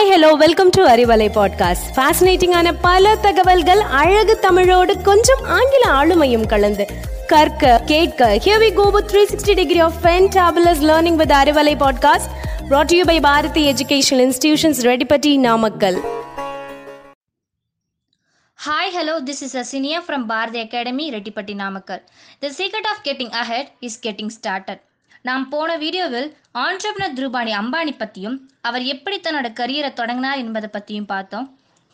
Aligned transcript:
Hi 0.00 0.12
hello 0.12 0.32
welcome 0.32 0.68
to 0.68 0.86
Arivalai 0.86 1.26
podcast 1.34 1.88
ஃபேசினேட்டிங்கான 1.96 2.74
பல 2.80 3.16
தகவல்கள் 3.16 3.80
அழகு 3.80 4.38
தமிழோடு 4.38 5.02
கொஞ்சம் 5.02 5.44
ஆங்கில 5.44 5.90
ஆளுமையும் 5.92 6.46
கலந்து. 6.46 6.86
கற்க 7.26 7.82
கேட்க 7.86 8.36
here 8.44 8.62
we 8.62 8.74
go 8.74 8.90
with 8.90 9.10
360 9.14 9.54
degree 9.54 9.78
of 9.78 9.92
fantabulous 10.02 10.80
learning 10.80 11.14
with 11.14 11.30
Arivalai 11.30 11.74
podcast 11.76 12.30
brought 12.70 12.84
to 12.84 12.96
you 12.96 13.04
by 13.04 13.20
Bharathi 13.20 13.72
educational 13.72 14.24
institutions 14.28 14.82
Reddipatti 14.82 15.38
Namakkal 15.38 15.98
Hi, 18.58 18.88
hello, 18.88 19.26
this 19.26 19.44
is 19.44 19.62
Asinia 19.62 20.00
from 20.08 20.28
Bharati 20.28 20.60
Academy, 20.68 21.10
Reddipatti 21.10 21.54
Namakkal 21.54 22.02
The 22.42 22.48
secret 22.48 22.86
of 22.92 23.02
getting 23.04 23.30
ahead 23.44 23.66
is 23.80 23.96
getting 24.02 24.28
started. 24.28 24.78
நாம் 25.24 25.44
போன 25.52 25.70
வீடியோவில் 25.82 26.28
ஆண்டர்பனர் 26.64 27.16
துருபானி 27.18 27.52
அம்பானி 27.60 27.92
பற்றியும் 27.96 28.36
அவர் 28.68 28.84
எப்படி 28.94 29.16
தன்னோட 29.16 29.48
கரியரை 29.60 29.90
தொடங்கினார் 29.92 30.40
என்பதை 30.44 30.68
பற்றியும் 30.76 31.10
பார்த்தோம். 31.12 31.46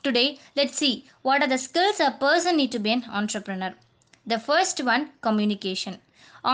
Today 0.04 0.24
let 0.58 0.76
see 0.80 0.90
what 1.26 1.44
are 1.44 1.52
the 1.54 1.58
skills 1.66 2.02
a 2.08 2.10
person 2.22 2.58
need 2.60 2.74
to 2.76 2.80
be 2.86 2.92
an 2.96 3.04
entrepreneur 3.18 3.74
the 4.32 4.36
first 4.46 4.82
one 4.94 5.04
communication 5.26 5.98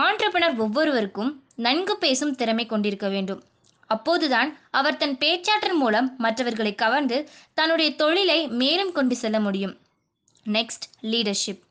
entrepreneur 0.03 0.55
ஒவ்வொருவருக்கும் 0.65 1.31
நன்கு 1.65 1.95
பேசும் 2.03 2.35
திறமை 2.35 2.65
கொண்டிருக்க 2.65 3.07
வேண்டும். 3.15 3.41
அப்போதுதான் 3.89 4.49
அவர் 4.79 4.99
தன் 5.01 5.17
பேச்சாற்றல் 5.23 5.79
மூலம் 5.81 6.07
மற்றவர்களை 6.17 6.75
கவர்ந்து 6.75 7.17
தன்னுடைய 7.53 7.89
தொழிலை 7.95 8.39
மேலும் 8.61 8.91
கொண்டு 8.91 9.15
செல்ல 9.15 9.39
முடியும். 9.39 9.73
Next 10.45 10.85
leadership 11.01 11.61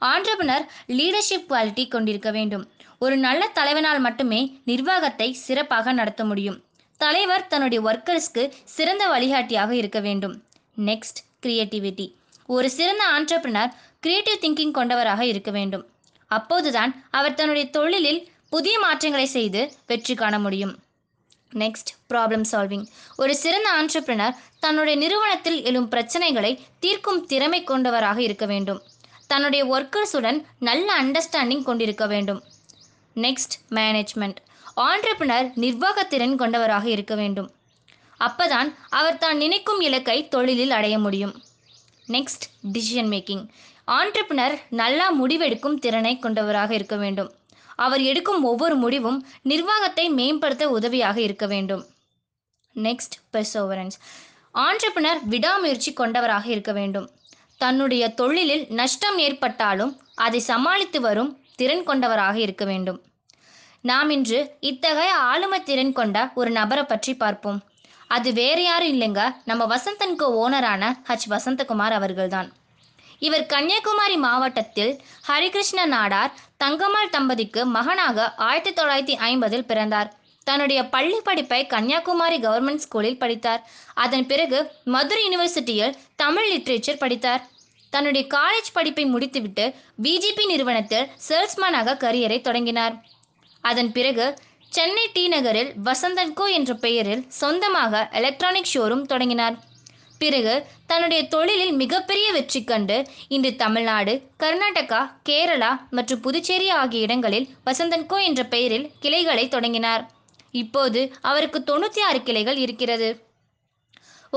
entrepreneur 0.00 0.64
leadership 0.88 1.46
quality 1.48 1.88
கொண்டிருக்க 1.88 2.30
வேண்டும். 2.30 2.70
ஒரு 2.98 3.16
நல்ல 3.16 3.50
தலைவனால் 3.54 3.98
மட்டுமே 3.98 4.58
நிர்வாகத்தை 4.64 5.32
சிறப்பாக 5.32 5.92
நடத்த 5.92 6.24
முடியும். 6.24 6.64
தலைவர் 6.96 7.46
தன்னுடைய 7.46 7.84
ஒர்க்கர்ஸ்க்கு 7.90 8.52
சிறந்த 8.64 9.06
வழிகாட்டியாக 9.06 9.74
இருக்க 9.74 10.00
வேண்டும். 10.00 10.44
நெக்ஸ்ட் 10.76 11.20
கிரியேட்டிவிட்டி 11.42 12.14
ஒரு 12.46 12.70
சிறந்த 12.70 13.04
ஆண்டர்பனர் 13.12 13.72
கிரியேட்டிவ் 14.00 14.42
திங்கிங் 14.44 14.70
கொண்டவராக 14.70 15.24
இருக்க 15.24 15.50
வேண்டும். 15.50 15.86
அப்போதுதான் 16.26 17.04
அவர் 17.10 17.34
தன்னுடைய 17.34 17.70
தொழிலில் 17.70 18.30
புதிய 18.50 18.78
மாற்றங்களை 18.78 19.26
செய்து 19.26 19.72
வெற்றி 19.86 20.14
காண 20.14 20.38
முடியும். 20.38 20.78
நெக்ஸ்ட் 21.52 21.90
ப்ராப்ளம் 22.14 22.44
சால்விங் 22.52 22.86
ஒரு 23.16 23.36
சிறந்த 23.36 23.68
ஆண்டர்பிரினர் 23.80 24.36
தன்னுடைய 24.58 24.98
நிறுவனத்தில் 24.98 25.64
எழும் 25.64 25.90
பிரச்சனைகளை 25.90 26.58
தீர்க்கும் 26.78 27.26
திறமை 27.26 27.64
கொண்டவராக 27.64 28.22
இருக்க 28.22 28.46
வேண்டும். 28.46 28.82
தன்னுடைய 29.26 29.64
ஒர்க்கர்ஸுடன் 29.64 30.44
நல்ல 30.58 31.02
அண்டர்ஸ்டாண்டிங் 31.02 31.62
கொண்டிருக்க 31.62 32.06
வேண்டும். 32.06 32.42
நெக்ஸ்ட் 33.16 33.56
மேனேஜ்மெண்ட் 33.70 34.36
ஆண்டர்பிரினர் 34.76 35.50
நிர்வாகத்திறன் 35.56 36.34
கொண்டவராக 36.34 36.88
இருக்க 36.88 37.14
வேண்டும். 37.14 37.50
அப்பதான் 38.20 38.74
அவர் 38.88 39.18
தான் 39.18 39.36
நினைக்கும் 39.36 39.80
இலக்கை 39.80 40.28
தொழிலில் 40.28 40.70
அடைய 40.70 40.98
முடியும். 40.98 41.34
நெக்ஸ்ட் 42.08 42.46
டிசிஷன் 42.72 43.10
மேக்கிங் 43.14 43.48
ஆண்டர்பிரினர் 43.86 44.60
நல்லா 44.68 45.12
முடிவெடுக்கும் 45.12 45.78
திறனை 45.78 46.18
கொண்டவராக 46.18 46.74
இருக்க 46.74 46.96
வேண்டும். 46.96 47.30
அவர் 47.76 48.00
எடுக்கும் 48.00 48.42
ஒவ்வொரு 48.42 48.74
முடிவும் 48.74 49.26
நிர்வாகத்தை 49.42 50.10
மேம்படுத்த 50.10 50.68
உதவியாக 50.68 51.20
இருக்க 51.20 51.46
வேண்டும். 51.46 51.86
நெக்ஸ்ட் 52.76 53.16
பெர்சோவரன்ஸ் 53.32 53.98
ஆண்டர்பனர் 54.54 55.20
விடாமுயற்சி 55.24 55.92
கொண்டவராக 55.92 56.46
இருக்க 56.50 56.72
வேண்டும். 56.72 57.10
தன்னுடைய 57.56 58.08
தொழிலில் 58.08 58.66
நஷ்டம் 58.68 59.18
ஏற்பட்டாலும் 59.18 60.00
அதை 60.14 60.40
சமாளித்து 60.40 61.00
வரும் 61.00 61.40
திறன் 61.56 61.84
கொண்டவராக 61.84 62.38
இருக்க 62.38 62.64
வேண்டும். 62.64 63.02
நாம் 63.80 64.10
இன்று 64.10 64.56
இத்தகைய 64.60 65.14
ஆளுமை 65.14 65.62
திறன் 65.62 65.92
கொண்ட 65.92 66.30
ஒரு 66.34 66.50
நபரை 66.50 66.84
பற்றி 66.84 67.14
பார்ப்போம். 67.14 67.62
அது 68.06 68.32
வேறு 68.32 68.62
யாரும் 68.64 69.00
இல்லைங்க 69.00 69.34
நம்ம 69.44 69.76
வசந்தன்கோ 69.76 70.26
ஓனரான 70.42 70.92
ஹச் 71.08 71.28
வசந்தகுமார் 71.28 71.90
அவர்கள்தான். 71.90 72.52
இவர் 73.26 73.46
கன்னியாகுமரி 73.46 74.16
மாவட்டத்தில் 74.16 74.92
ஹரிகிருஷ்ண 75.28 75.80
நாடார் 75.94 76.32
தங்கம்மாள் 76.62 77.12
தம்பதிக்கு 77.16 77.60
மகனாக 77.76 78.34
ஆயிரத்தி 78.46 78.72
தொள்ளாயிரத்தி 78.78 79.16
ஐம்பதில் 79.28 79.66
பிறந்தார். 79.70 80.08
தன்னுடைய 80.44 80.80
பள்ளி 80.94 81.18
படிப்பை 81.20 81.60
கன்னியாகுமரி 81.66 82.38
கவர்மெண்ட் 82.46 82.84
ஸ்கூலில் 82.84 83.18
படித்தார். 83.18 83.62
அதன் 84.04 84.26
பிறகு 84.26 84.58
மதுரை 84.84 85.22
யூனிவர்சிட்டியில் 85.26 85.96
தமிழ் 86.16 86.48
லிட்ரேச்சர் 86.52 87.02
படித்தார். 87.04 87.42
தன்னுடைய 87.90 88.26
காலேஜ் 88.36 88.74
படிப்பை 88.78 89.04
முடித்துவிட்டு 89.04 89.66
பிஜிபி 90.02 90.46
நிறுவனத்தில் 90.46 91.08
சேல்ஸ்மேனாக 91.28 91.98
கரியரை 92.04 92.40
தொடங்கினார். 92.40 92.96
அதன் 93.60 93.92
பிறகு 93.92 94.26
சென்னை 94.68 95.04
டி 95.12 95.24
நகரில் 95.28 95.72
வசந்தன்கோ 95.84 96.46
என்ற 96.58 96.72
பெயரில் 96.74 97.24
சொந்தமாக 97.40 98.08
எலக்ட்ரானிக் 98.20 98.72
ஷோரூம் 98.74 99.10
தொடங்கினார். 99.12 99.56
பிறகு 100.22 100.54
தன்னுடைய 100.90 101.20
தொழிலில் 101.34 101.74
மிகப்பெரிய 101.82 102.26
வெற்றி 102.36 102.60
கண்டு 102.70 102.96
இன்று 103.34 103.50
தமிழ்நாடு 103.62 104.14
கர்நாடகா 104.42 105.00
கேரளா 105.28 105.70
மற்றும் 105.96 106.22
புதுச்சேரி 106.26 106.68
ஆகிய 106.80 107.06
இடங்களில் 107.06 107.48
வசந்தன்கோ 107.68 108.18
என்ற 108.28 108.42
பெயரில் 108.54 108.86
கிளைகளை 109.04 109.44
தொடங்கினார். 109.54 110.04
இப்போது 110.62 111.00
அவருக்கு 111.30 111.58
தொண்ணூற்றி 111.70 112.00
ஆறு 112.08 112.20
கிளைகள் 112.28 112.58
இருக்கிறது. 112.64 113.08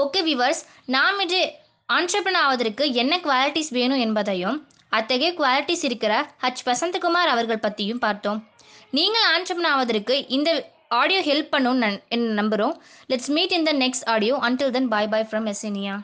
ஓகே 0.03 0.22
விவர்ஸ் 0.29 0.62
நாம் 0.96 1.19
இன்று 1.25 1.41
ஆண்டர்பன் 1.90 2.40
ஆவதற்கு 2.44 2.84
என்ன 3.02 3.13
குவாலிட்டிஸ் 3.25 3.73
வேணும் 3.78 4.03
என்பதையும் 4.06 4.57
அத்தகைய 4.97 5.29
குவாலிட்டிஸ் 5.40 5.84
இருக்கிற 5.88 6.13
ஹச் 6.44 6.63
வசந்தகுமார் 6.69 7.31
அவர்கள் 7.34 7.63
பற்றியும் 7.66 8.02
பார்த்தோம். 8.06 8.40
நீங்கள் 8.97 9.28
ஆண்டர்பன் 9.34 9.69
ஆவதற்கு 9.73 10.16
இந்த 10.38 10.50
ஆடியோ 10.92 11.20
ஹெல்ப் 11.20 11.50
பண்ணும் 11.50 11.80
நம்புகிறோம் 12.34 12.74
let's 13.06 13.30
meet 13.30 13.52
in 13.52 13.64
the 13.64 13.72
next 13.76 14.06
audio 14.08 14.36
until 14.42 14.70
then 14.70 14.88
bye 14.88 15.08
bye 15.08 15.28
from 15.30 15.46
எஸ்இனியா 15.46 15.96